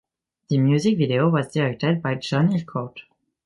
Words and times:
The 0.49 0.57
music 0.57 0.97
video 0.97 1.29
was 1.29 1.53
directed 1.53 2.01
by 2.01 2.15
John 2.15 2.47
Hillcoat. 2.49 3.01